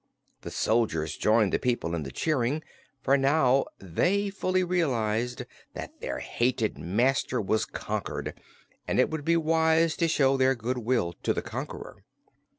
The 0.41 0.49
soldiers 0.49 1.15
joined 1.15 1.53
the 1.53 1.59
people 1.59 1.93
in 1.93 2.01
the 2.01 2.11
cheering, 2.11 2.63
for 3.03 3.17
now 3.17 3.65
they 3.77 4.31
fully 4.31 4.63
realized 4.63 5.45
that 5.75 5.99
their 6.01 6.17
hated 6.17 6.75
master 6.79 7.39
was 7.39 7.65
conquered 7.65 8.33
and 8.87 8.99
it 8.99 9.11
would 9.11 9.23
be 9.23 9.37
wise 9.37 9.95
to 9.97 10.07
show 10.07 10.37
their 10.37 10.55
good 10.55 10.79
will 10.79 11.13
to 11.21 11.35
the 11.35 11.43
conqueror. 11.43 12.03